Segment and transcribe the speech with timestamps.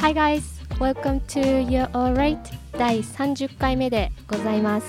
[0.00, 0.42] Hi guys,
[0.78, 2.38] welcome to You're Alright
[2.78, 4.86] 第30回目でございます。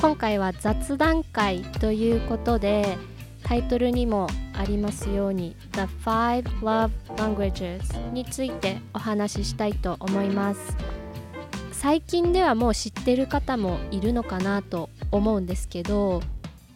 [0.00, 2.96] 今回は雑談会ということで
[3.44, 10.76] タイトルにもありますように The Five Love Languages についてお話ししたいと思います。
[11.72, 16.22] 最近ではもう知ってる方もいるのかなと思うんですけど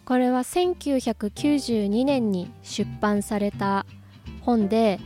[0.05, 3.87] これは1992年に出版された
[4.43, 5.01] 本で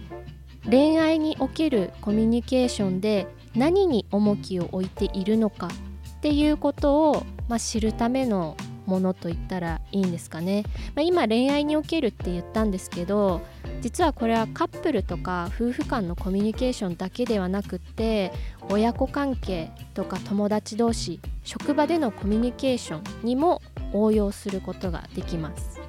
[0.69, 8.57] 恋愛におけるコミュニケーションで何に重きを置いているのかっていうことを、まあ、知るための
[8.87, 10.65] ものと言ったらいいんですかね、
[10.95, 13.41] まあ、今恋愛におけるって言ったんですけど
[13.81, 18.33] 実はこれはカップルとか夫婦間のコミュニケーションだけではなくって
[18.71, 23.63] 親子関係とか友達同士職場でのコミュニケーションにも
[23.93, 25.81] 応用することができます。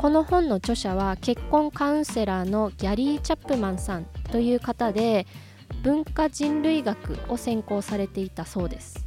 [0.00, 5.26] この本の著者は結婚カウンセラーのギャリー・チャップマンさんという方で
[5.82, 9.06] 文化人類学を専攻されていたそうです。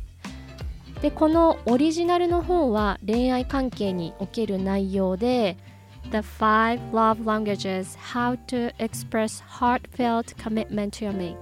[1.01, 5.57] でこのオリジナルの本は恋愛関係における内容で
[6.11, 11.35] The Five Love Languages How to Express Heartfelt Commitment to Your Mate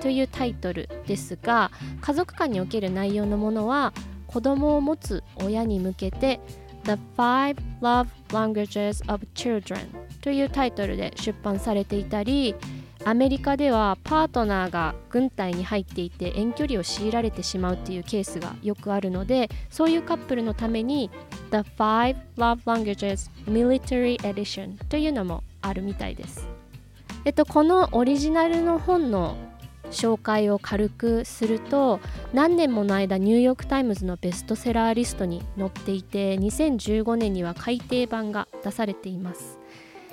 [0.00, 1.70] というタイトルですが
[2.00, 3.94] 家族間における内容のものは
[4.26, 6.40] 子供を持つ親に向けて
[6.84, 9.86] The Five Love Languages of Children
[10.22, 12.54] というタイトルで出版されていたり
[13.04, 21.10] アメリカではパートナーが軍隊に入っていて遠距離を強いられてしまうっていうケースがよくあるのでそういうカップルのために
[21.50, 26.48] The Five Love Languages Military Edition というのもあるみたいです。
[27.26, 29.36] えっと、このオリジナルの本の
[29.94, 32.00] 紹介を軽くすると
[32.32, 39.58] 何年もの間ニューヨーク・タイムズのベストセラーリストに載っていて2015年には改訂版が出されています。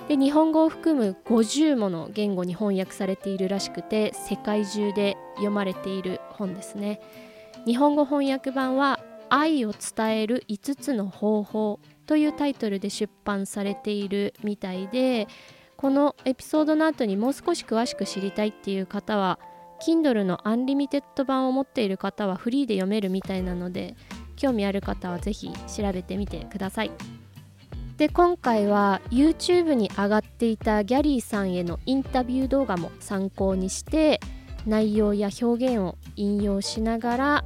[0.08, 7.00] で日本語を含む50もの言語に翻訳されているらしくて世界中で読まれている本ですね。
[7.66, 15.28] 日本語翻訳版は愛を伝える5つの方法というタイトルで出版されているみたいで
[15.76, 19.38] このエピソードの後にもう少し詳しく知りたいっていう方は
[19.82, 23.96] Kindle の Unlimited 版を持っている方はフリーで読めるみたいなので
[24.36, 26.92] 興味ある方はぜひ調べてみてください。
[27.96, 34.20] で今回は YouTube に上がっていたギャリーさんへのインタビュー動画も参考にして
[34.66, 37.44] 内容や表現を引用しながら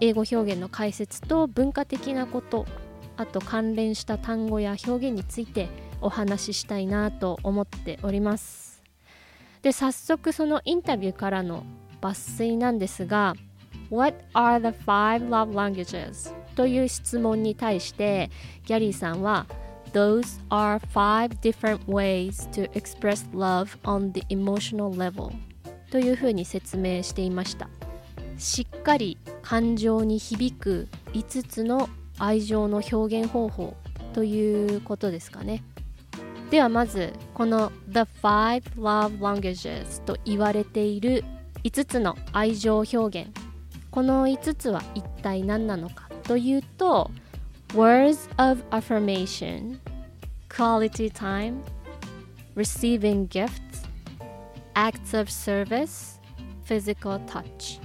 [0.00, 2.66] 英語表現の解説と文化的なこと
[3.16, 5.68] あと関連した単語や表現について
[6.00, 8.65] お話ししたいなと思っております。
[9.62, 11.64] で早速そのインタビューからの
[12.00, 13.34] 抜粋なんですが
[13.90, 16.32] What are the five love languages?
[16.54, 18.30] という質問に対して
[18.64, 19.46] ギャリーさんは
[19.92, 25.32] Those are five different ways to express love on the emotional level
[25.90, 27.68] というふうに説明していました
[28.36, 33.76] しっかり感情に響く5つの愛情の表現方法
[34.12, 35.62] ということですかね
[36.50, 41.24] ではまずこの The Five Love Languages と言われている
[41.64, 43.30] 5つの愛情表現
[43.90, 47.10] この5つは一体何なのかというと
[47.70, 49.78] Words of Affirmation
[50.48, 51.62] Quality Time
[52.54, 53.50] Receiving Gifts
[54.74, 56.20] Acts of Service
[56.64, 57.80] Physical Touch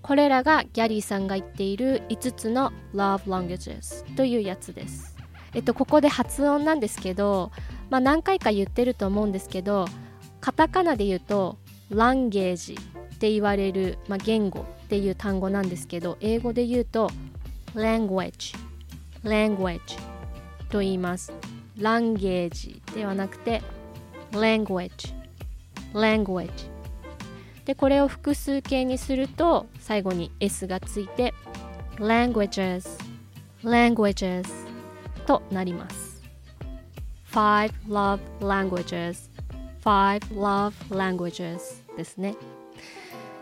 [0.00, 5.13] これらがギャリーさんが言っている5つの Love Languages というやつです
[5.54, 7.52] えっと、ここで発音なんですけど、
[7.90, 9.86] まあ、何回か言ってると思うんですけど
[10.40, 11.58] カタカナで言うと
[11.90, 17.10] ランゲージって言われる、まあ、言語っていう単語なんですけど英語で言うと
[17.74, 18.56] language
[19.22, 19.80] language
[20.68, 21.32] と言います。
[21.78, 23.62] ランゲージではなくて
[24.32, 25.14] language
[25.92, 26.50] language
[27.64, 31.34] でこれを複数形にすると最後に S がついて
[31.96, 32.86] languages
[33.64, 34.63] languages
[35.24, 36.22] となります。
[37.32, 39.30] Five Love Languages.
[39.84, 41.58] Five Love Languages
[41.96, 42.36] ですね。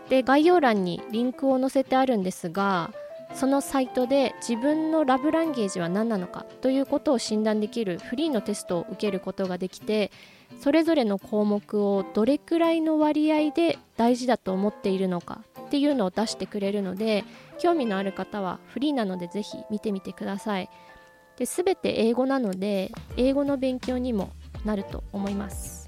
[0.09, 2.91] で概要欄にリンクを載せてあるんですが
[3.33, 10.11] そのサイトで自分のラブランゲージは何なのかということを診断できるフリーのテストを受けることができて
[10.61, 17.23] それぞれの項目をどれくらいの割合で大事だと思っているのかっていうのを出してくれるので
[17.57, 20.69] 興味のある方はフリーなのでぜひ見てみてください。
[21.37, 24.31] で全て英語なので英語の勉強にも
[24.65, 25.87] なると思います。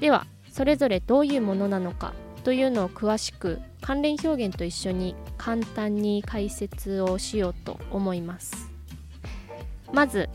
[0.00, 2.14] ではそれぞれどういうものなのか
[2.44, 8.70] というのを詳しく関連表現と一緒に簡単に解説をしようと思います。
[9.92, 10.28] まず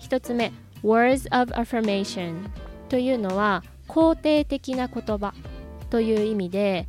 [0.00, 0.52] 1つ目
[0.82, 2.48] Words of Affirmation
[2.88, 5.34] というのは肯定的な言葉
[5.90, 6.86] という意味で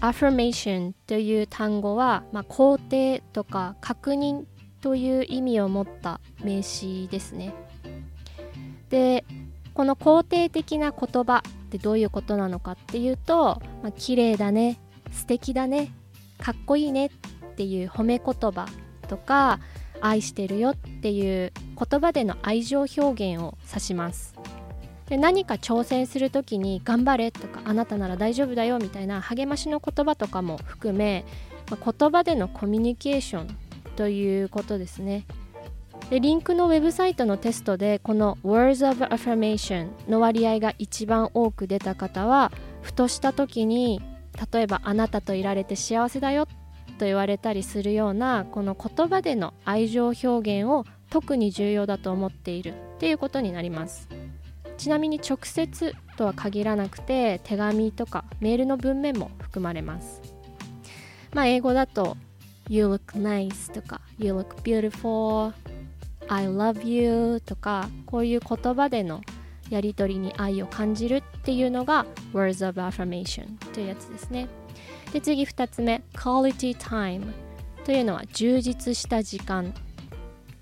[0.00, 4.44] affirmation という単語は、まあ、肯定とか確認
[4.86, 7.52] という意味を持った名詞ですね。
[8.88, 9.24] で
[9.74, 14.78] この肯定的な言葉ってどういうことなのかっていうと、まあ、綺麗だね
[15.10, 15.90] 素敵だね
[16.38, 17.10] かっこいいねっ
[17.56, 18.68] ていう褒め言葉
[19.08, 19.58] とか
[20.00, 21.52] 愛してるよっていう
[21.90, 24.36] 言葉での愛情表現を指します。
[25.08, 31.24] で何か挑戦する時に頑張れとかあなたなら大丈夫だよみたいな励ましの言葉とかも含め、
[31.72, 33.65] まあ、言葉でのコミュニケーション
[33.96, 35.26] ということですね。
[36.10, 42.52] でリンクのウェブサイトのテストでこの Words of Affirmation の割合が一番多く出た方は
[42.82, 44.00] ふとした時に
[44.52, 46.46] 例えばあなたといられて幸せだよ
[46.98, 54.08] と言われたりするようなこの言葉での愛情表現を特に重要だと思っているっていうことになります。
[54.76, 60.20] ちなみに直接とは限らなくて手紙とかメールの文面も含まれます。
[61.32, 62.16] まあ英語だと
[62.68, 65.52] You look nice とか You look beautiful
[66.28, 69.20] I love you とかこういう言葉での
[69.70, 74.48] やり取りに愛を感じるっていうのが Words of Affirmation というやつですね。
[75.12, 77.32] で次2つ目 Quality Time
[77.84, 79.72] というのは充実した時間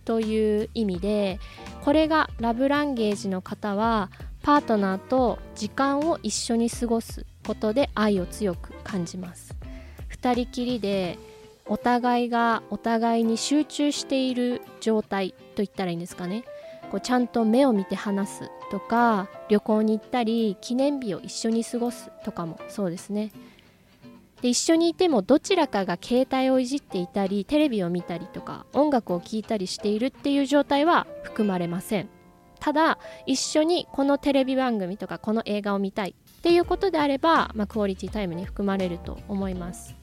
[0.04, 1.38] という意味で
[1.82, 4.10] これがラブランゲージの方は
[4.42, 9.54] パートナーと時間を一緒に過ごすことで愛を強く感じます。
[10.10, 11.18] 2人きりで
[11.66, 16.44] お互いがお互いに集中している状態と言ったらいいんですかね。
[16.90, 23.32] こうちゃんと目を見て話すとか旅行に行ったり記念日を一緒に過ごすとかもそうですね。
[24.42, 32.08] で一緒にいてもどちらかが携帯をいじっていたりテレビを見たりとか音楽を聴いたりしているっていう状態は含まれません。
[32.60, 39.94] ただ一緒にこのテレビ番組とかこの映画を見たいっていうことであれば、まあ、クオリティタイムに含まれると思います。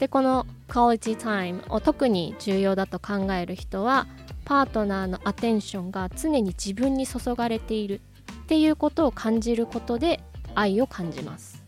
[0.00, 4.06] でこのクオリティタイムを特に重要だと考える人は
[4.46, 8.00] パートナーのアテンションが常に自分に注がれている
[8.32, 10.20] っていうことを感じることで
[10.54, 11.62] 愛を感じます。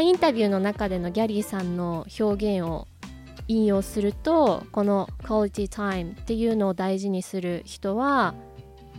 [0.00, 2.88] インタビューの中でのギャリーさんの表現を
[3.46, 8.34] 引用するとこの quality time っていうのを大事にする人は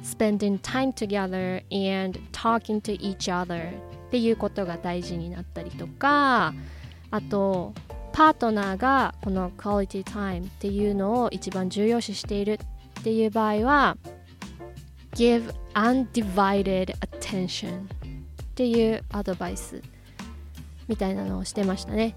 [0.03, 6.53] spending time together and talking to each other っていうことが大事になったりとか
[7.09, 7.73] あと
[8.13, 12.59] パートナーがこの quality time っていうのを一番重要視している
[12.99, 13.97] っていう場合は
[15.15, 17.85] give undivided attention っ
[18.55, 19.81] ていうアドバイス
[20.87, 22.15] みたいなのをしてましたね。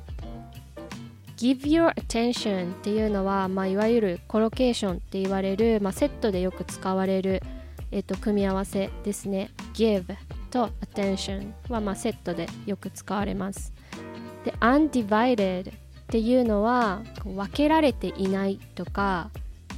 [1.38, 7.42] Give your attention っていうのは、まあ、いわゆるコロケーションって言われる、まあ、セットでよく使われる、
[7.90, 9.50] えっと、組み合わせですね。
[9.74, 10.16] Give
[10.50, 13.72] と attention は、まあ、セットでよく使われます。
[14.44, 15.72] で、undivided
[16.06, 19.30] っていうのは分けられていないとか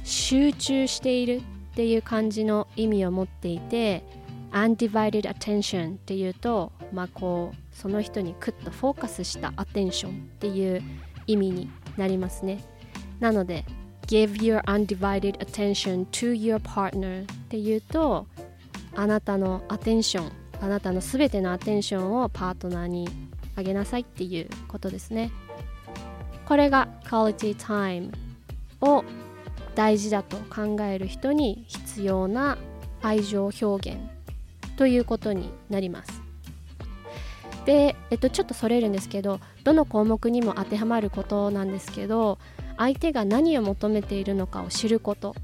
[0.03, 1.41] 集中しているっ
[1.75, 4.03] ていう感じの意味を持っていて
[4.51, 10.81] undivided attention っていうと、まあ、こうその人にクッとフォーカスしたアテンションっていう
[11.27, 12.63] 意味になりますね。
[13.19, 13.65] なので
[14.07, 18.27] give your undivided attention to your partner っていうと
[18.95, 20.31] あなたのアテンション
[20.61, 23.07] あなたのすべてのアテンションをパートナーに
[23.55, 25.31] あげなさいっていうことですね。
[26.49, 28.11] これが quality time
[28.81, 29.03] を
[29.75, 32.57] 大事だと考える人に必要な
[33.03, 33.99] 愛情表現
[34.75, 36.23] ということになります
[37.65, 42.39] で、えっと、ちょっとそれるんですけどどの項目にも当てはまることなんですけど
[42.77, 45.35] 相手が何を求めているのかを知ること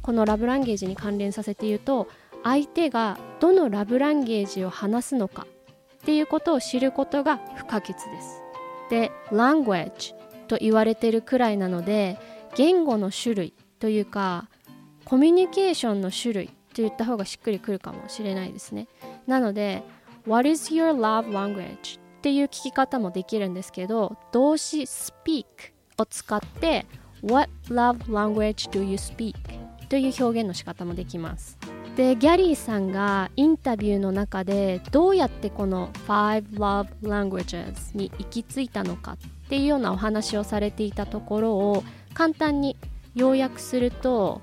[0.00, 2.08] このラブランゲージに関連させて言うと
[2.44, 5.46] 相手がどのラブランゲージを話すのか
[5.96, 8.46] っていうことを知ることが不可欠です。
[8.88, 10.14] で、language
[10.46, 12.18] と言われてるくらいなので
[12.56, 14.48] 言語の種類というか
[15.04, 18.88] コミュニケーションの種類と言った方がしっくりくるかもしれないですね。
[19.26, 19.82] なので
[20.26, 21.98] What is your love language?
[21.98, 25.44] っていう聞き方もできるんですけど動詞 speak
[25.98, 26.84] を使って
[27.22, 29.34] What love language do you speak?
[29.88, 31.56] という表現の仕方もできます
[31.96, 41.84] でギャリーさんがインタビューの中でどうやってこの5 love languages に行き着いたのかっていうようなお話をされていたところを
[42.14, 42.76] 簡単に
[43.14, 44.40] 要約すると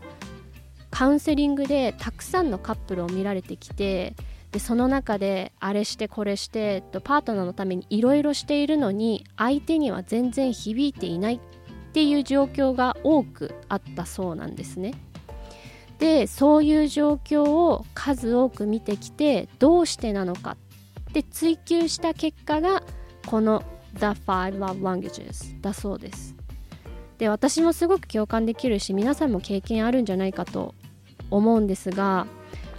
[0.90, 4.16] カウンセリングでたくさんのカップルを見られてきて
[4.52, 11.40] でその中であれしてこれしてとパートナーのためにいろいろしているのに相手には全然響いていないっ
[11.94, 14.94] ていう状況が多くあったそうなんですね。
[16.00, 20.58] でそういう状況を数多く見てきてどうしてなのかっ
[21.14, 22.84] で追求した結果が
[23.28, 23.64] この
[23.96, 25.62] The Five Love Languages.
[25.62, 26.36] だそうです。
[27.18, 30.76] で私もすごく共感できるし皆さんも経験あるんじゃないかと
[31.30, 32.28] 思うんですが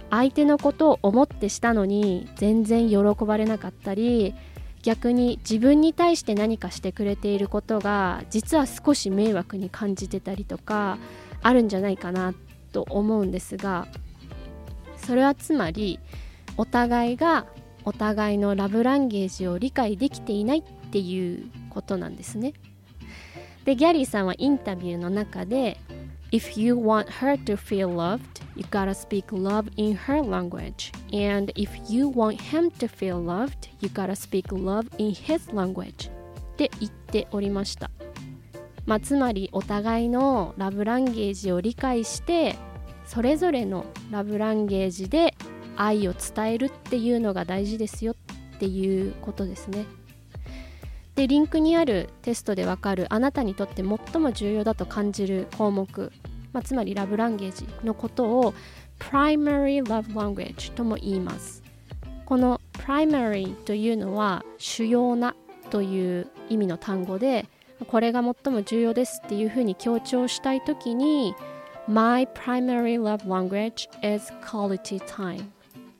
[0.09, 4.35] 相手のことを思ってしたのに全然喜ばれなかったり
[4.83, 10.99] 逆に自分に対して何かしてくれていることが実は少し迷惑に感じてたりとか
[11.41, 12.35] あるんじゃないかな
[12.71, 13.87] と思うんですが
[14.97, 15.99] それはつまり
[16.55, 17.47] お互いが
[17.83, 20.63] お互いのラブランゲージを理解できていないっ
[20.95, 22.53] ていうことなんですね。
[23.65, 25.77] でギャリーさんはインタビューの中で
[26.31, 28.21] If you want her to feel loved,
[28.55, 30.93] you gotta speak love in her language.
[31.11, 36.09] And if you want him to feel loved, you gotta speak love in his language.
[36.09, 37.91] って言っておりました。
[38.85, 42.55] まあ、つまりお互いのラブランゲージを理解して
[43.05, 45.33] それぞれのラブランゲージで
[45.75, 49.85] 愛を伝えるっていうのが大事ですよっていうことですね。
[51.15, 56.11] でリンクにあるテストでわかるあなたにとって最も重要だと感じる項目、
[56.51, 58.53] まあ、つまりラブランゲージのことを
[58.99, 61.63] primary love language とも言います。
[62.25, 65.35] この primary というのは主要な
[65.69, 67.45] という意味の単語で
[67.87, 71.35] これが最も重要ですっていうふうに強調したいときに
[71.87, 75.45] My primary love language is quality time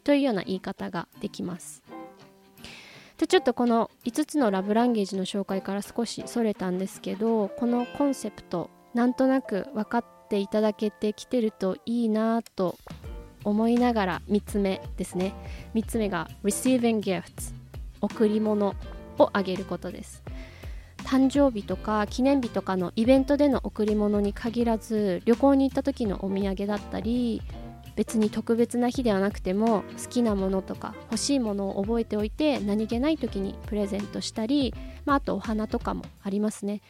[0.04, 1.85] というような言い方ができます。
[3.18, 12.78] でちょっとこの5つのラブランゲージの紹介から少しそれたんですけどこのコンセプトなんとなく分かっていただけてきてるといいなと
[13.44, 15.34] 思いながら3つ目ですね。
[15.76, 17.54] 3つ目が Receiving Gifts
[18.02, 18.76] 贈り物
[19.20, 20.24] をあげることです。
[21.06, 27.44] 誕生日とか記念日とかのイベントでの贈り物に限らず旅行に行った時のお土産だったり
[27.96, 34.74] 別に特別な日ではなくても好きなものとか欲しいものを覚えておいて何気ない時にプレゼントしたり、
[35.06, 36.82] まあ、あとお花とかもありますね。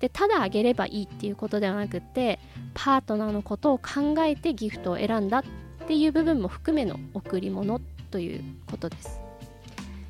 [0.00, 2.38] でただあげればいいっていうことではなくって
[2.74, 5.42] パートナーのことを考えてギフトを選んだっ
[5.86, 7.80] ていう部分も含めの贈り物
[8.10, 9.20] ということです。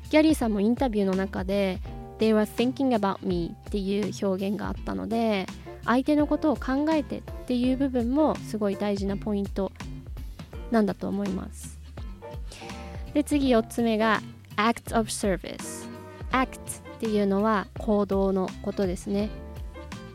[0.09, 1.79] ギャリーさんもインタビューの中で
[2.19, 5.45] They were thinking about me っていう表現があったので
[5.83, 9.71] 相手のことを考えてっていう部分もすごい大事なポイント
[10.71, 11.79] なんだと思います。
[13.13, 14.21] で次4つ目が
[14.57, 15.87] Act of Service
[16.31, 19.29] Act っていうのは行動のことですね。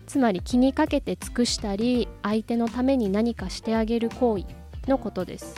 [0.07, 4.45] つまり気にかけて尽くしたり相手のために何かしてあげる行為
[4.89, 5.55] のことです。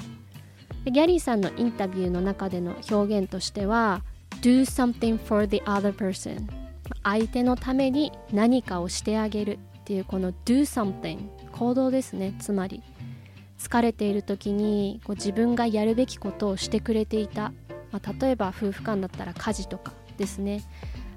[0.84, 4.02] でギャリーさんのインタビューの中での表現としては
[4.42, 6.49] Do something for the other person
[7.02, 12.82] 相手のために何かをしてあげるっていうこの do something 行動ですねつまり。
[13.59, 17.52] 疲れている時にこう自分がやるべきことをしてくれていた、
[17.90, 20.62] まあ、例えば夫婦間だったら家事とかですね。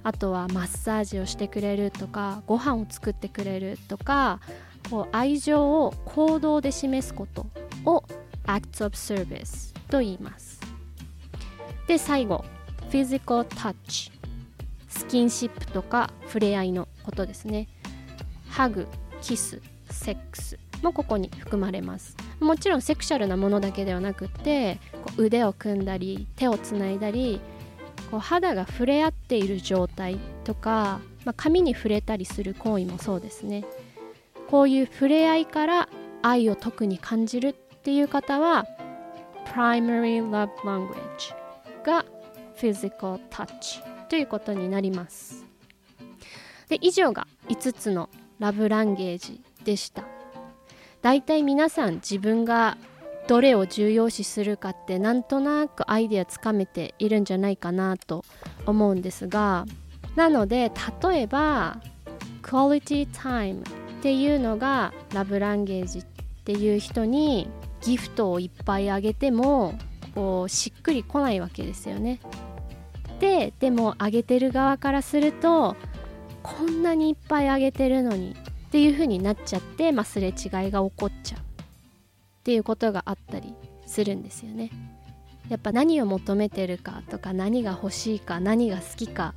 [0.04, 4.40] あとはマッサージをしてくれるとかご飯を作ってくれるとか
[4.92, 7.48] こう愛情を行動で示すこと
[7.86, 8.04] を
[8.46, 10.60] Acts of Service と言います。
[11.88, 12.46] で最後
[12.92, 14.12] Physical Touch
[14.88, 17.68] スキンシップとか触れ合いのことですね。
[18.48, 18.88] ハグ
[19.22, 22.16] キスセックスもここに含まれます。
[22.40, 27.40] もちろんセクシャルなものだけではなくてこう腕を組んだり手をつないだり
[28.12, 33.66] こう肌が触れ合っている状態とか、まあ、髪に触れたりする行為もそうですね。
[34.48, 35.90] こういう触れ合いから
[36.22, 38.66] 愛を特に感じるっていう方は
[39.54, 40.94] Primary Love Language
[41.84, 42.06] が
[42.56, 45.46] Physical Touch ということになります。
[46.70, 50.15] で以上が5つのラブランゲージでした。
[51.06, 52.78] 大体皆さん自分が
[53.28, 58.26] どれを重要視するかってなんとなくアイデアつかめているんじゃないかなと
[58.66, 59.68] 思うんですが
[60.16, 60.72] なので
[61.04, 61.80] 例えば
[62.42, 63.64] Quality Time っ
[64.02, 66.04] ていうのがラブランゲージっ
[66.44, 69.78] ていう人にギフトをいっぱいあげても
[70.16, 72.20] こうしっくりこないわけですよね。
[73.20, 75.76] ででもあげてる側からすると
[76.42, 78.36] こんなにいっぱいあげてるのに
[78.76, 80.34] っていう風になっちゃって、まあ、すれ違い
[80.70, 81.44] が起こっちゃうっ
[82.44, 83.56] ていうことがあったり
[83.86, 84.70] するんですよね。
[85.48, 89.34] やっぱ何を求めてるかとか何が欲しいか何が好きか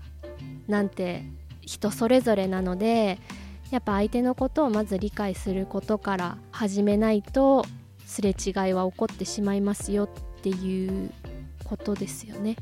[0.66, 1.23] なんて
[1.61, 3.21] 人それぞれなので
[3.71, 7.64] やっぱ相手のことをまず理解することから始めないと
[8.07, 11.12] すれ違いは起こってしまいますよっていう
[11.62, 12.57] ことですよね。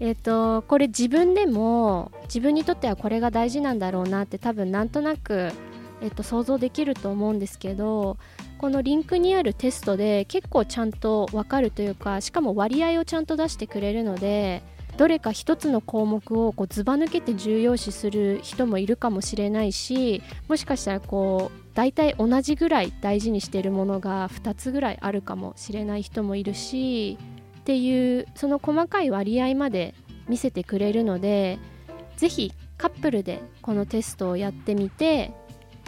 [0.00, 5.50] えーと、これ自分でも自分にとってはこれが大事なんだろうなって多分なんとなく、
[6.00, 8.16] えーと、想像できると思うんですけど
[8.58, 14.62] このリンクにあるテストで結構ちゃんと分かるというかしかも割合をちゃんと出してくれるので
[14.96, 27.16] どれか一つの項目をこうずば抜けて重要視する人もいるかもしれないしもしかしたらこう大体同じぐらい大事にしているものが2つぐらいあるかもしれない人もいるし
[27.68, 29.94] っていうその細かい割合まで
[30.26, 31.58] 見せてくれるので
[32.16, 35.32] 是非カップルでこのテストをやってみて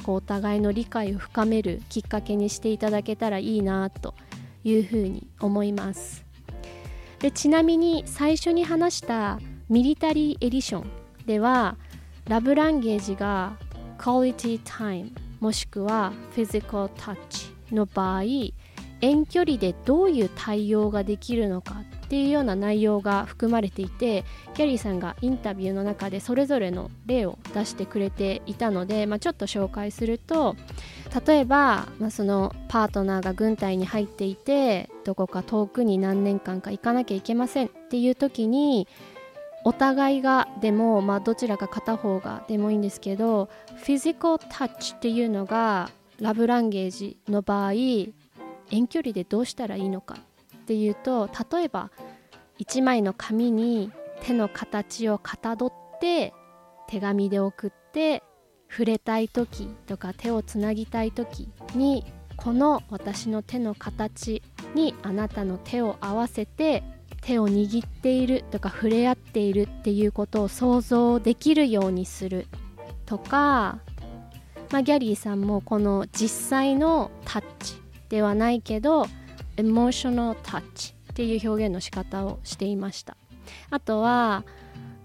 [0.03, 4.15] こうお互いの理解を深めるきっかけにしていただけたらいいなと
[4.63, 6.27] いうふうに思います。
[7.19, 10.91] でちなみに最初に話したミリタリーエディション
[11.25, 11.79] では
[12.29, 13.57] ラブランゲージが
[13.97, 18.25] Quality Time もしくは Physical Touch の場合
[19.01, 30.57] 遠距離でどういう対応ができるのかっていうような内容が含まれていてキャリーさんがインタビューの中でそれぞれの例を出してくれていたので、まあ、ちょっと紹介すると
[31.27, 38.89] 例えば、まあ、そのパートナーが軍隊に入っていてどこか遠くに何年間か行かなきゃいけませんっていう時に
[39.65, 45.91] お互いがでも、まあ、どちらか片方がでもいいんですけどフィジカルタッチっていうのが
[46.21, 47.73] ラブランゲージの場合
[48.71, 50.17] 遠距離でどうしたらいいのか
[50.57, 51.91] っていうと例えば
[52.61, 53.91] 1枚の紙に
[54.23, 56.33] 手の形をかたどって
[56.89, 58.23] 手紙で送って
[58.71, 62.05] 触れたい時とか手をつなぎたい時に
[62.37, 64.43] この私の手の形
[64.75, 66.83] にあなたの手を合わせて
[67.21, 72.47] 手を握っているとか触れ合っているっていうことを想像できるようにする
[73.05, 73.81] とか、
[74.71, 77.75] まあ、ギャリーさんもこの実際のタッチ
[78.11, 79.07] ではないけど
[79.57, 83.17] エモーショナルタッチっていう表現の仕方をしていました。
[83.71, 84.45] あとは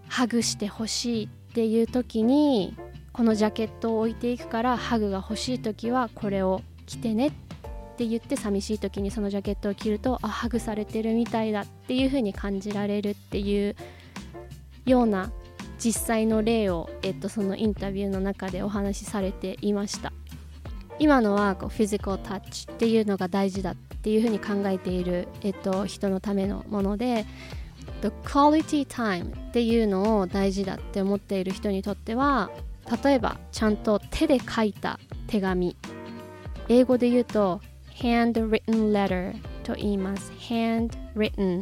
[0.08, 2.76] ハグしてほしいっていう時に
[3.14, 7.32] このジャケットを置いていくからハグが欲しい時はこれを着てねっ
[7.98, 13.76] て言って寂しい時にそのジャケットを着るとあハグされてるみたいだっていう風に感じられるっていう
[14.86, 15.32] ような
[15.80, 20.12] 実際の例を、えっと、そのインタビューの中でお話しされていました。
[20.98, 27.26] 今のはこうフィジカルタッチっていうのが大事だっていうふうに考えている、えっと、人のためのもので
[28.02, 32.50] The quality time っていうのを大事だって思っている人にとっては
[33.04, 35.76] 例えばちゃんと手で書いた手紙。
[36.68, 37.62] 英語で言うと
[37.96, 40.32] handwritten letter と言います。
[40.32, 41.62] handwritten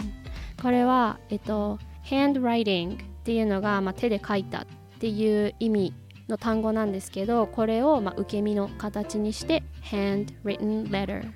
[0.62, 4.66] これは、えっと、handwriting っていうのが、まあ、手で書いたっ
[5.00, 5.94] ていう意味
[6.30, 11.32] の単語なんですけどこれを、まあ、受け身の形にして handwritten letter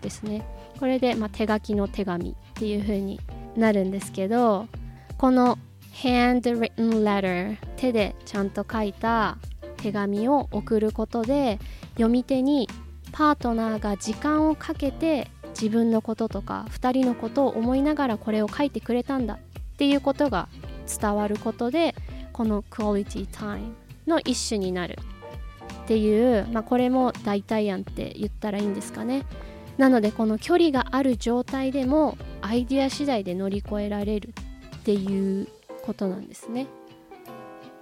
[0.00, 0.44] ですね。
[0.78, 3.20] これで、まあ、手書きの手紙っていう風に
[3.56, 4.66] なるんですけど
[5.16, 5.58] この
[5.92, 9.38] handwritten letter 手でちゃんと書いた
[9.76, 11.58] 手紙を送ることで
[11.94, 12.68] 読み手に
[13.12, 19.38] パートナーが時間をかけて自分のこととか2人のことを思いながらこれを書いてくれたんだっ
[19.76, 20.48] ていうことが
[21.00, 21.94] 伝わることで
[22.32, 24.98] このクオリティタイムの一種になる
[25.84, 29.24] っていう、まあ、これも代替案って言ったらいいんですかね。
[29.76, 34.32] なのでこの距離がある状態でもアイディア次第で乗り越えられる
[34.76, 35.48] っていう
[35.82, 36.66] ことなんですね。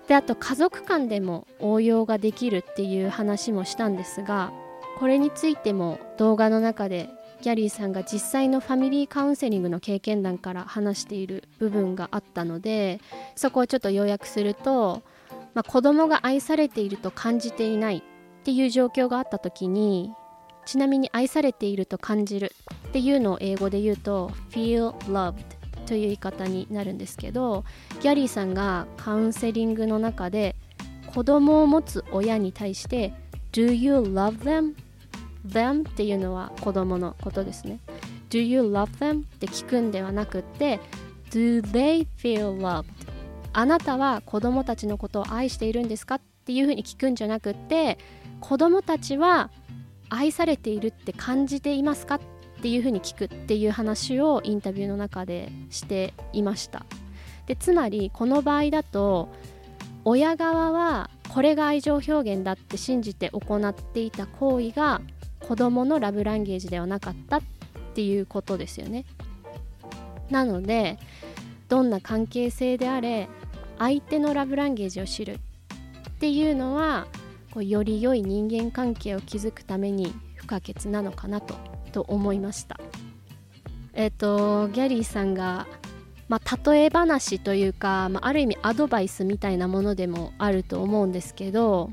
[0.08, 4.52] であと家族間でも応用ができるっていう話もしたんですが
[4.98, 7.08] これについても動画の中で
[7.40, 13.00] ギャリーさんが実際のファミリーカウンセリングの経験談から話している部分があったので
[13.36, 15.02] そこをちょっと要約すると
[15.54, 18.02] まあ、子供が愛されていると感じていないっ
[18.44, 20.12] ていう状況があった時に
[20.64, 22.52] ちなみに愛されていると感じる
[22.88, 25.34] っていうのを英語で言うと feel loved
[25.86, 27.64] という言い方になるんですけど
[28.00, 30.54] ギャリーさんがカウンセリングの中で
[31.12, 33.12] 子供を持つ親に対して
[33.52, 34.74] Do you love them?
[35.46, 37.80] them っていうのは子供のことですね
[38.30, 39.22] Do you love them?
[39.22, 40.80] って聞くんではなくって
[41.30, 42.84] Do they feel loved?
[43.52, 47.98] あなたは子供たちのことを愛しているんですかっていうふうに聞くんじゃなくって
[48.40, 49.50] 子供たちは
[50.08, 52.20] 愛されているって感じていますかっ
[52.62, 56.84] ていうふうに聞くっていう話をインタビューの中でしていました。
[57.46, 59.28] でつまりこの場合だと
[60.04, 65.00] 親側はこれが愛情表現だって信じて行っていた行為が
[65.40, 67.42] 子供のラブランゲージではなかったっ
[67.94, 69.04] ていうことですよね。
[70.30, 70.98] なので
[71.68, 73.28] どんな関係性であれ
[73.82, 75.40] 相手のラブランゲージを知る
[76.08, 77.08] っていうのは
[77.50, 81.56] こうより良い人間関係を築くために不可欠なのかなと
[81.90, 82.78] と思いました。
[83.92, 85.66] えっ、ー、とギャリーさんが、
[86.28, 91.90] まあ、例え話というか、まあ、ある意味アドバイスみたいなものでもあると思うんですけど、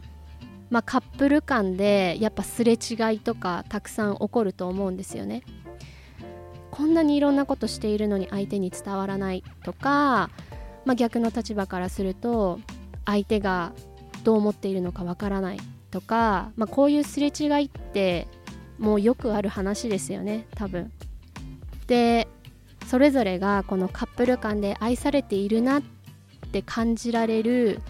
[0.70, 5.42] まあ、カップル間でやっぱすれ違いとかたくさん起こると思うんですよね。
[6.70, 10.30] こんなにいろんなことしているのに相手に伝わらないとか
[10.86, 12.60] まあ、逆の立場からすると
[13.06, 13.74] 相手が
[14.24, 15.60] どう思っているのかわからない
[15.92, 18.28] とか、まあ、こういうすれ違いって
[18.78, 20.92] もうよくある話ですよね多分。
[21.88, 22.28] で
[22.88, 25.84] それぞれがこのカップル間で愛されているなっ
[26.52, 27.82] て感じられる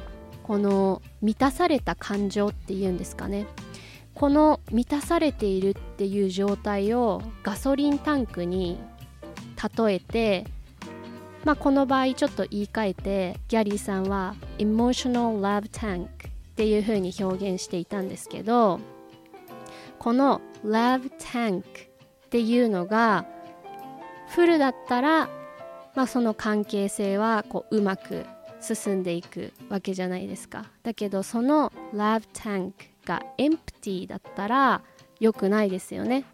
[0.44, 3.46] この満たされた感情っていうんですかね
[4.14, 8.80] この満たされているっていう状態をガソリンタンクに
[9.78, 10.46] 例えて
[11.46, 16.08] まあ、この場合ちょっと言い換えてギャリーさんは emotional love tank っ
[16.56, 18.80] ていう風に表現していたんですけど
[19.98, 21.64] この love tank っ
[22.30, 23.26] ていうのが
[24.30, 25.30] フルだったら、
[25.96, 28.26] まあ、その関係性はこううまく
[28.62, 30.66] 進んでいくわけじゃないですか。
[30.84, 32.74] だけどその love tank
[33.06, 34.82] が empty だったら
[35.20, 36.26] 良くないですよね。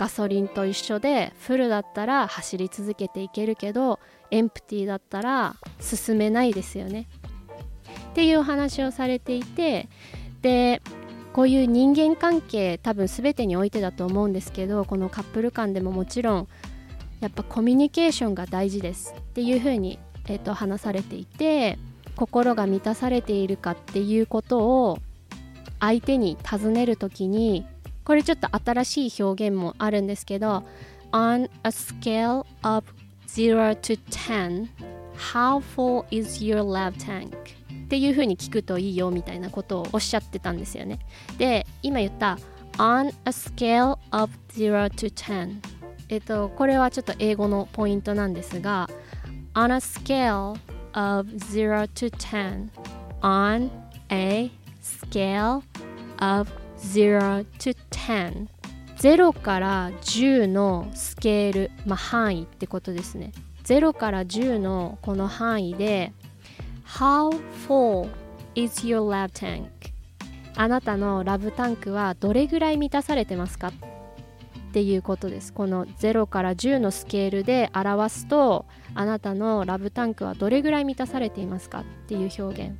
[0.00, 7.06] ガソリンと一緒でフルだったら走り続けていけるけどエンプティだったら進めないですよね。
[8.08, 9.90] っていうお話をされていて
[10.40, 10.80] で
[11.34, 16.48] こういう人間関係多分全てにおいてだと思うんですけどこのカップル間でももちろん
[17.20, 19.14] やっぱコミュニケーションが大事です。
[19.14, 21.78] っていうふうに、えーと、話されていて
[22.16, 24.98] 心が満たされているかっていうことを
[25.78, 27.66] 相手に尋ねる時に
[28.10, 30.64] これちょっと新しい表現もあるんですけど
[31.12, 32.84] On a scale of
[33.28, 34.66] 0 to 10
[35.32, 37.28] How full is your love tank?
[37.84, 40.98] っていう風に聞くといいよみたいなことをおっしゃってたんですよね
[41.38, 42.36] で今言った
[42.78, 45.60] On a scale of 0 to 10
[46.08, 48.90] えっとこれはちょっと英語のポイントなんですが
[49.54, 50.58] On a scale
[50.94, 52.70] of 0 to 10
[53.20, 53.70] On
[54.08, 54.50] a
[54.82, 55.62] scale
[56.18, 58.48] of 0 to 10
[58.96, 63.32] 0から10のスケール、まあ、範囲ってことですね
[63.64, 66.12] 0から10のこの範囲で
[66.86, 68.08] How full
[68.54, 69.68] is your love tank?
[70.56, 73.68] あなたのラブタンクはどれぐらい満たされてますか？
[73.68, 75.52] っていうことです。
[75.52, 81.80] この0から10のスケールで表すとあなたのラブタンクはどれぐらい満たされていますか？
[81.80, 82.76] っていう表現。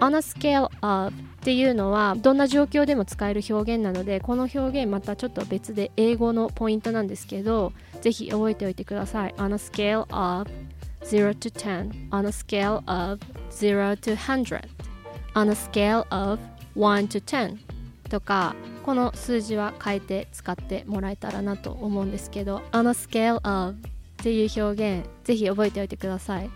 [0.00, 9.34] On a scale of っていうのはどんな状況でも使える表現なのでこの表現またちょっと別で英語のポイントなんですけどぜひ覚えておいてください。
[9.38, 10.50] On a scale of
[11.02, 14.68] 0 to 10 on a scale of 0 to 100
[15.34, 16.38] on a scale of
[16.76, 17.56] 1 to 10
[18.10, 26.50] とかこの数字は変えて使ってもらえたらなと思うんですけど on a scale of っていう表現ぜひ覚えておいてください。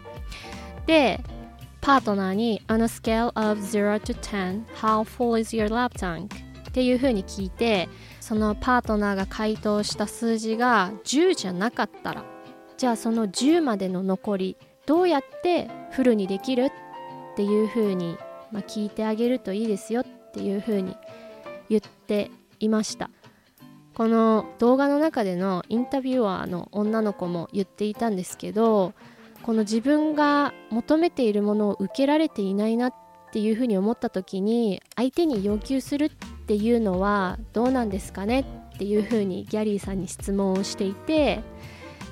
[0.86, 1.20] で
[1.84, 6.34] パートナーに On a scale of 0 to 10 How full is your lap tank?
[6.66, 7.90] っていうふうに聞いて
[8.22, 12.24] そのパートナーが回答した数字が10じゃなかったら
[12.78, 16.64] じゃあその10までの残りどうやってフルにできる？
[16.64, 18.16] っていうふうに、
[18.50, 20.96] まあ、聞いてあげるといいですよっていうふうに
[21.68, 23.10] 言っていました
[23.92, 28.94] この動画の中でのインタビュアーの女の子も言っていたんですけど
[29.44, 32.94] この自分が求めているものを受けられていないなっ
[33.30, 36.10] ていうふうに思った時に相手に要求するっ
[36.46, 38.46] ていうのはどうなんですかね？
[38.74, 41.42] っていうふうにギャリーさんに質問をしていて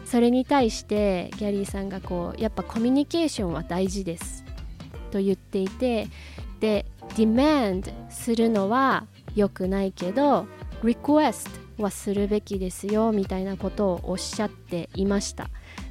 [0.05, 4.45] それに対してギャリーさんがこうやっぱコミュニケーションは大事です
[5.11, 6.09] と言っていて
[6.61, 10.47] で demand するのは良くないけど
[10.83, 15.49] request はするべきですよみたいなことをおっしゃっていました。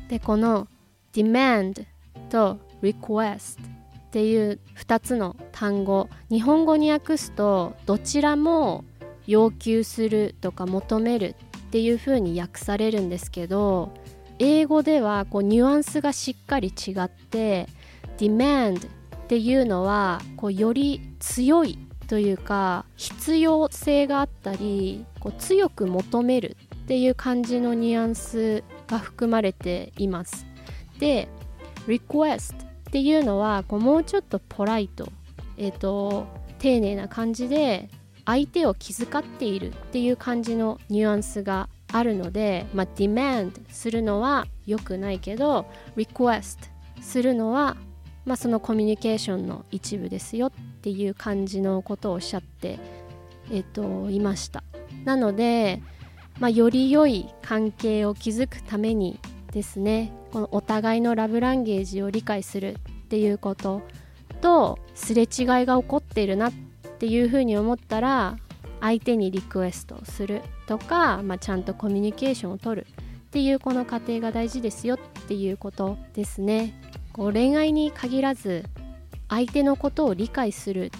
[0.07, 0.67] でこの
[1.13, 1.85] demand
[2.29, 6.09] と request っていう2つの単語。
[6.29, 8.83] 日本語に訳すとどちらも
[9.27, 11.35] 要求するとか求める
[11.67, 13.93] っていう風に訳されるんですけど
[14.39, 17.67] 英語ではこうニュアンスがしっかり違って
[18.17, 18.89] demand っ
[19.27, 30.50] ていうのはこうより強いというか必要性があったりこう強く求めるっていう感じのニュアンスが含まれています。
[31.01, 31.27] で
[31.87, 32.57] request っ
[32.91, 35.09] ていうのはこうもうちょっとポライト、
[35.57, 36.27] えーと、
[36.59, 37.89] 丁寧な感じで
[38.25, 45.65] 相手を気遣っているっていう感じのニュアンスがあるので、まあ、demand するのは良くないけど
[45.97, 46.57] request
[47.01, 47.77] するのは、
[48.25, 52.77] まあ、そのコミュニケーションの一部ですよっていう感じのことをおっしゃって、
[53.49, 54.63] えーといました。
[55.03, 55.81] なので、
[56.39, 59.19] まあ、より良い関係を築くために
[59.51, 60.11] ですね。
[60.31, 63.81] このお互いのラブランゲージを理解するっていうこと
[64.41, 65.27] とすれ違い
[65.65, 66.53] が起こっているなっ
[66.99, 68.37] ていうふうに思ったら
[68.79, 76.73] 相手にリクエストをするとか、まあ、ちゃんとコミュニケーションをとるっていうこの過程が大事ですよっていうことですね。
[77.13, 78.65] こう恋愛に限らず
[79.29, 80.91] 相手のことを理解する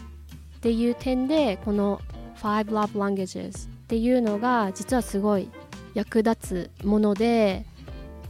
[0.57, 2.01] っていう点でこの
[2.41, 5.49] 5 Love Languages っていうのが実はすごい
[5.93, 7.65] 役立つもので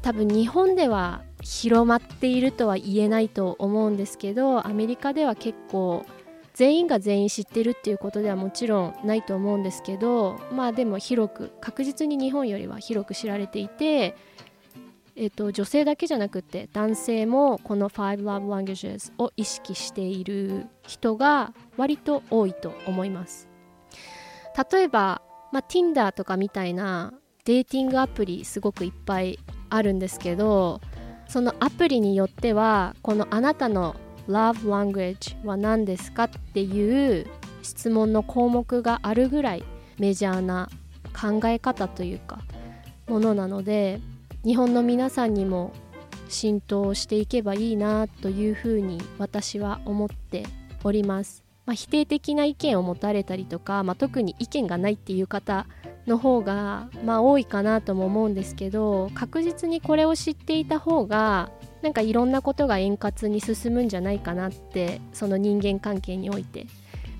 [0.01, 6.05] 多分日本では広まっているとは言えないと思うんですけどアメリカでは結構
[6.53, 14.15] 全員が全員知ってるっていうことではもちろんないと思うんですけどまあでも広く確実に日本よりは広く知られていて、
[15.15, 23.47] えーと、女性だけじゃなくて男性もこの5 Love Languages を意識している人が割と多いと思います。
[24.71, 25.21] 例えば、
[25.53, 27.13] まあ、Tinder とかみたいな
[27.45, 29.39] デーティングアプリすごくいっぱい
[29.71, 30.81] あるんですけど
[31.27, 33.95] そのアプリによってはこのあなたの
[34.27, 37.25] Love Language は何ですかっていう
[37.63, 39.63] 質問の項目があるぐらい
[39.97, 40.69] メジャーな
[41.13, 42.39] 考え方というか
[43.07, 43.99] ものなので
[44.43, 45.73] 日本の皆さんにも
[46.27, 50.43] 浸透していけばいいなというふうに私は思って
[50.83, 51.40] おります。
[51.65, 55.67] まあ、否定的な意見を持たれたりとか、まあ、特に意見がないっていう方
[56.07, 66.67] の方が、まあ、多いかなとも思うんですけど確実にこれを知っていた方がなんかいろんなことが円滑に進むんじゃないかなってその人間関係において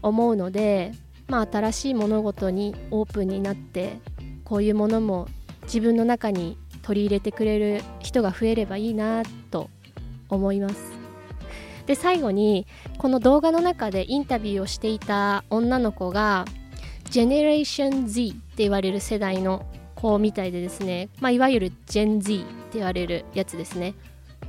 [0.02, 0.92] 思うので、
[1.28, 4.00] まあ、新しい物事にオープンになって
[4.44, 5.28] こういうものも
[5.64, 9.70] 自分の中に取り入れてくれる人が増えればいいなと
[10.30, 11.01] 思います。
[11.86, 12.68] で最後に
[12.98, 16.46] この動画の中でインタビューをしていた女の子が
[17.10, 19.66] ジェネレーション Z って言われる世代の
[19.96, 23.94] 子みたいでですね、まあ、いわゆる Gen Z って言われるやつですね。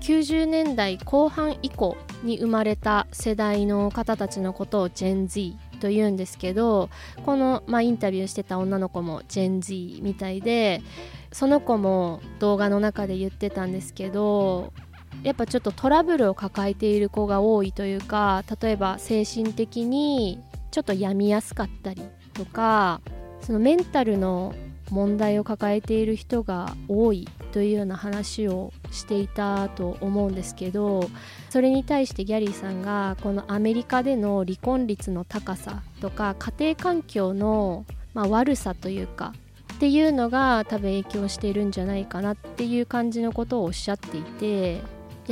[0.01, 6.91] 90年代後半以降に生まれた世代の方たちのことを Gen Z と言うんですけど
[7.25, 10.83] この、まあ、インタビューしてた女の子も Gen Z みたいで
[11.31, 14.73] その子も動画の中で言ってたんですけど
[15.23, 22.03] やっぱちょっとトラブルを抱えている子が多いというか例えば精神的にちょっと病みやすかったり
[22.35, 23.01] とか
[23.41, 24.55] そのメンタルの
[24.91, 31.09] 問題を抱えている人が多いというような話をしていたと思うんですけど
[31.51, 39.33] それに対してギャリーさんがこのアメリカでの離婚率の高さとか家庭環境の、まあ、悪さというか
[39.75, 44.81] っていうのが多分影響しているんじゃないかなっていう感じのことをおっしゃっていて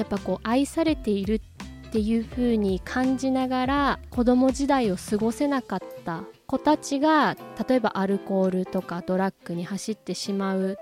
[0.00, 1.42] やっぱこう愛されている
[1.88, 7.36] っていう風に感じながら子供時代を過ごせなかった子たちが
[7.68, 10.78] 例えばアルコールとかドラッグに走ってしまう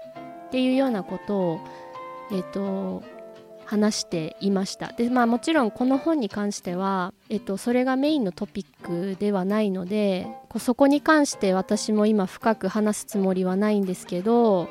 [0.47, 1.61] っていうようなことを、
[2.31, 3.03] えーと、
[3.65, 4.93] 話していました。
[4.93, 10.29] で、まあ、もちろんこの本に関しては、えーと、それがメインのトピックではないので
[10.59, 14.69] そこに関して私も今深く話すつもりはないんですけど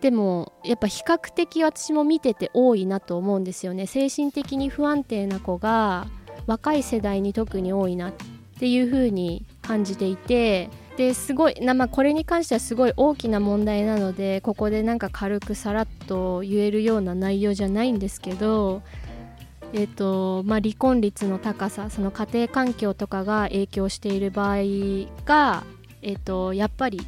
[0.00, 6.06] でもやっぱ比較的私も見てて多いなと思うんですよね精神的に不安定な子が
[6.46, 8.12] 若い世代に特に多いなっ
[8.58, 18.82] ていう風に感じていてですごいな、まあ、これに関してはすごい大きな問題なのでここでなんか軽くさらっと言えるような内容じゃないんですけど、
[19.72, 24.56] えーとまあ、離婚率の高さその家庭環境とかが影響している場合
[25.24, 25.64] が、
[26.02, 27.00] えーと、やっぱり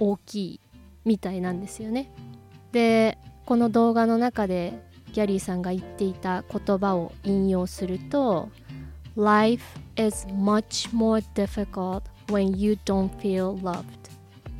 [0.00, 0.60] 大きい
[1.04, 2.10] みたいなんですよね。
[2.72, 8.50] でこの動画の中でギャリーさんが言っていた言葉を引用すると
[9.16, 9.64] Life
[9.96, 13.82] is much more difficult when you don't feel loved っ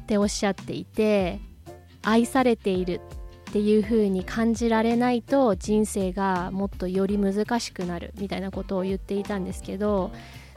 [0.06, 1.38] ておっしゃっていて
[2.02, 3.00] 愛されている
[3.50, 10.10] っていう風に感じられないと人生がもっとより難しくなるみたいなことを言っていたんですけど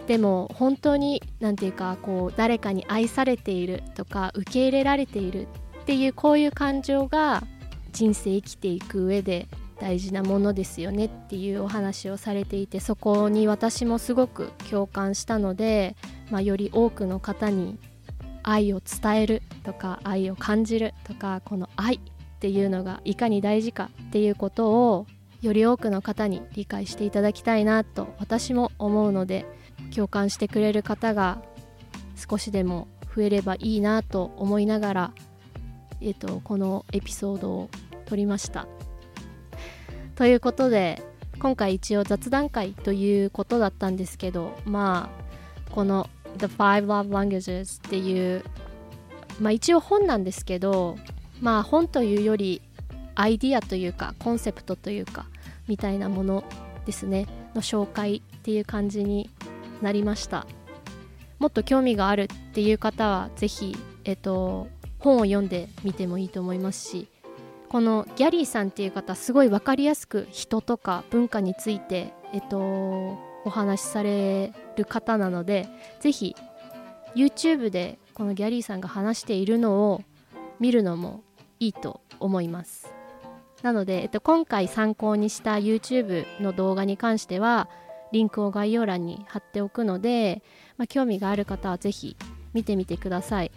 [0.07, 5.47] でも本当に何て言うかこう誰かに愛されているとか受け入れられている
[5.81, 7.43] っていうこういう感情が
[7.91, 9.47] 人生生きていく上で
[9.79, 15.95] 大事なものですよねっていうお話をされていてそこに私もすごく共感したので、
[16.29, 17.79] まあ、より多くの方に
[18.43, 21.99] 愛を伝えるとか愛を感じるとかこの愛っ
[22.39, 25.07] ていうのがいかに大事かっていうことを
[25.41, 29.45] より多くの方に理解していただきたいなと私も思うので
[29.93, 31.41] 共感してくれる方が
[32.15, 35.13] 少しでも増えればいいなと思いながら、
[36.01, 37.69] えーとこのエピソードを
[38.05, 38.67] 撮りました。
[40.15, 41.01] ということで
[41.39, 45.09] 今回一応雑談会ということだったんですけどま
[45.67, 48.43] あこの The Five Love Languages っていう
[49.39, 50.97] まあ一応本なんですけど
[51.39, 52.61] まあ本というより
[53.15, 55.25] アイディアというかコンセプトというか
[55.67, 56.43] みたいなもの
[56.85, 59.29] ですねの紹介っていう感じに
[59.81, 60.45] なりました
[61.39, 64.67] もっと興味があるっていう方は是非えっと
[65.01, 67.07] 本を読んでみてもいいと思いますし
[67.69, 75.67] このギャリーさんっていう方すごい分かりやすく人とか文化について、えっと、お話しされる方なので
[76.01, 76.35] ぜひ
[77.15, 80.01] YouTube でこのギャリーさんが話しているのを
[80.59, 81.23] 見るのも
[81.59, 82.93] いいと思います。
[83.63, 87.69] なので、えっと、今回参考にした YouTube の動画に関しては
[88.11, 90.43] リンクを概要欄に貼っておくので、
[90.77, 92.17] まあ、興味がある方はぜひ
[92.53, 93.51] 見てみてください。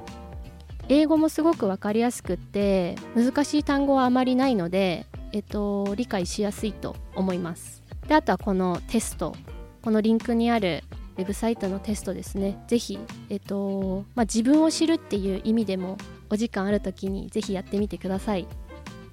[0.89, 7.83] 英語もすごく分かりやすくって難しい単語はあまりないので、えっと、理解しやすいと思います。
[8.07, 9.35] であとはこのテスト
[9.83, 10.83] このリンクにある
[11.17, 12.63] ウェブサイトのテストですね。
[12.67, 12.99] ぜひ、
[13.31, 15.97] えっとまあ、自分を知るっていう意味でも
[16.29, 18.47] お時間ある時にぜひやってみてください。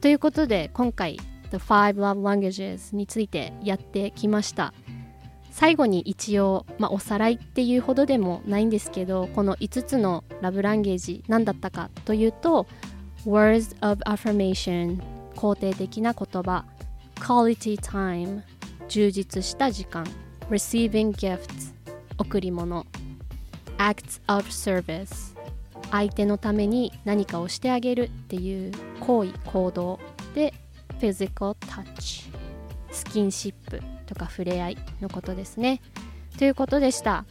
[0.01, 1.17] ということで今回
[1.51, 4.73] The Five Love Languages についてやってきました。
[5.51, 12.65] 最後に一応、まあ、おさらいっていうほどでもないんですけどこの5つのラブランゲージ何だったかというと
[13.25, 14.99] Words of Affirmation
[15.35, 16.65] 肯定的な言葉。
[17.15, 18.41] Quality Time
[18.87, 20.05] 充実した時間。
[20.49, 21.73] Receiving Gifts
[22.17, 22.85] 贈り物。
[23.77, 25.35] Acts of Service
[25.91, 29.99] 相手のために何かをしてあげるっていう行為行動。
[30.33, 30.53] で
[30.99, 32.40] Physical Touch
[32.91, 35.81] スキンシップとか触れ合いのことですね
[36.37, 37.25] ということでした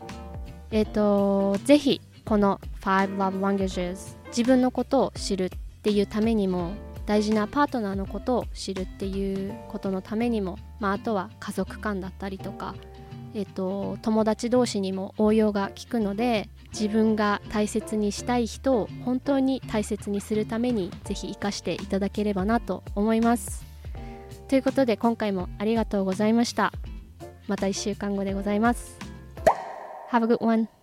[0.71, 5.51] えっ、ー、とぜひこの5 Love Languages 自分のことを知るっ
[5.83, 6.73] ていうためにも
[7.07, 12.75] 大事なパートナーのことを知るっていうことのためにも、まあ、あとは家族間だったりとか、
[13.35, 23.70] えっと、友達同士にも応用が効くので自分が大切にしたい人を本当に大切にするためにぜひ活かしていただければなと思います。
[24.51, 26.73] ということで今回もありがとうございました。
[27.47, 28.99] また1週間後でございます。
[30.11, 30.80] Have a good one!